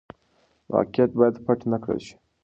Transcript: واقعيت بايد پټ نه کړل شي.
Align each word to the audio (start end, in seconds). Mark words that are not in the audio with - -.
واقعيت 0.73 1.11
بايد 1.19 1.35
پټ 1.45 1.59
نه 1.71 1.77
کړل 1.83 1.99
شي. 2.07 2.15